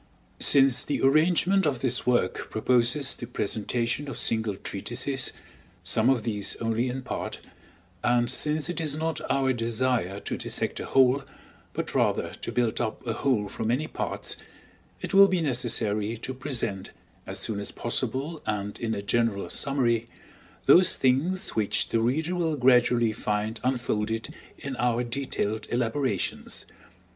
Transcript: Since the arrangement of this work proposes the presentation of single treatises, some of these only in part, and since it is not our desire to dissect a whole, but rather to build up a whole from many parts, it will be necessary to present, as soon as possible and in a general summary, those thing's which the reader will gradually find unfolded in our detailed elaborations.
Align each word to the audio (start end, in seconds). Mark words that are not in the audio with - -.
Since 0.39 0.83
the 0.85 0.99
arrangement 1.03 1.67
of 1.67 1.81
this 1.81 2.07
work 2.07 2.49
proposes 2.49 3.15
the 3.15 3.27
presentation 3.27 4.09
of 4.09 4.17
single 4.17 4.55
treatises, 4.55 5.31
some 5.83 6.09
of 6.09 6.23
these 6.23 6.55
only 6.55 6.87
in 6.87 7.03
part, 7.03 7.37
and 8.03 8.27
since 8.27 8.67
it 8.67 8.81
is 8.81 8.95
not 8.97 9.21
our 9.29 9.53
desire 9.53 10.19
to 10.21 10.37
dissect 10.39 10.79
a 10.79 10.87
whole, 10.87 11.23
but 11.73 11.93
rather 11.93 12.33
to 12.33 12.51
build 12.51 12.81
up 12.81 13.05
a 13.05 13.13
whole 13.13 13.47
from 13.47 13.67
many 13.67 13.85
parts, 13.85 14.37
it 15.03 15.13
will 15.13 15.27
be 15.27 15.39
necessary 15.39 16.17
to 16.17 16.33
present, 16.33 16.89
as 17.27 17.37
soon 17.37 17.59
as 17.59 17.69
possible 17.69 18.41
and 18.47 18.79
in 18.79 18.95
a 18.95 19.03
general 19.03 19.51
summary, 19.51 20.09
those 20.65 20.95
thing's 20.95 21.49
which 21.49 21.89
the 21.89 21.99
reader 22.01 22.33
will 22.33 22.55
gradually 22.55 23.13
find 23.13 23.59
unfolded 23.63 24.33
in 24.57 24.75
our 24.77 25.03
detailed 25.03 25.67
elaborations. 25.69 26.65